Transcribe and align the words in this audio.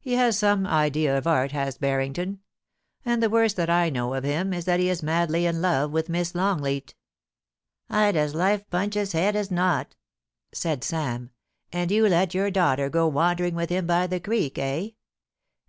He 0.00 0.14
has 0.14 0.36
some 0.36 0.66
idea 0.66 1.16
of 1.16 1.24
art, 1.28 1.52
has 1.52 1.78
Harrington; 1.80 2.40
and 3.04 3.22
the 3.22 3.30
worst 3.30 3.54
that 3.54 3.70
I 3.70 3.90
know 3.90 4.12
of 4.14 4.24
him 4.24 4.52
is, 4.52 4.64
that 4.64 4.80
he 4.80 4.88
is 4.88 5.04
madly 5.04 5.46
in 5.46 5.62
love 5.62 5.92
with 5.92 6.08
Miss 6.08 6.34
Longleat' 6.34 6.96
* 7.48 7.82
I'd 7.88 8.16
as 8.16 8.34
lief 8.34 8.68
punch 8.70 8.94
his 8.94 9.12
head 9.12 9.36
as 9.36 9.52
not,* 9.52 9.94
said 10.50 10.82
Sam. 10.82 11.30
* 11.50 11.72
And 11.72 11.92
you 11.92 12.08
let 12.08 12.34
your 12.34 12.50
daughter 12.50 12.90
go 12.90 13.06
wandering 13.06 13.54
with 13.54 13.70
him 13.70 13.86
by 13.86 14.08
the 14.08 14.18
creek, 14.18 14.58
eh 14.58 14.88